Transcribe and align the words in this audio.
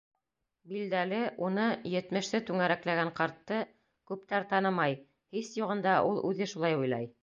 Билдәле, 0.69 1.19
уны, 1.47 1.67
етмеште 1.97 2.41
түңәрәкләгән 2.49 3.13
ҡартты, 3.21 3.63
күптәр 4.13 4.51
танымай, 4.55 5.01
һис 5.39 5.57
юғында, 5.65 5.99
ул 6.13 6.23
үҙе 6.33 6.55
шулай 6.57 6.83
уйлай. 6.85 7.13